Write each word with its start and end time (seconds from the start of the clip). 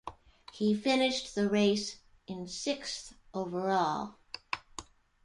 He 0.51 0.73
finished 0.73 1.35
the 1.35 1.47
race 1.47 1.97
in 2.25 2.47
sixth 2.47 3.13
overall. 3.35 4.15